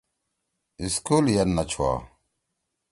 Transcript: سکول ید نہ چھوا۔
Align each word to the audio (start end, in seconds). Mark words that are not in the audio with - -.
سکول 0.93 1.25
ید 1.35 1.49
نہ 1.55 1.63
چھوا۔ 1.69 1.93